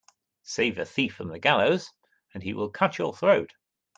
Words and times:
Save 0.41 0.79
a 0.79 0.85
thief 0.85 1.13
from 1.13 1.27
the 1.27 1.37
gallows 1.37 1.91
and 2.33 2.41
he 2.41 2.55
will 2.55 2.71
cut 2.71 2.97
your 2.97 3.15
throat. 3.15 3.53